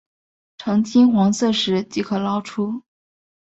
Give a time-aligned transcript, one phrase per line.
[0.57, 2.81] 呈金黄色时即可捞出。